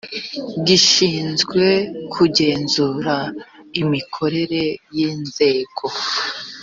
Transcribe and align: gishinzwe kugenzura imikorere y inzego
gishinzwe 0.65 1.63
kugenzura 2.13 3.15
imikorere 3.81 4.63
y 4.95 4.99
inzego 5.09 5.85